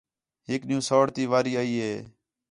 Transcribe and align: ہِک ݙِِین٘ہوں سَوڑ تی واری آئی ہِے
ہِک 0.49 0.61
ݙِِین٘ہوں 0.67 0.85
سَوڑ 0.87 1.05
تی 1.15 1.23
واری 1.31 1.53
آئی 1.61 1.73
ہِے 1.83 1.93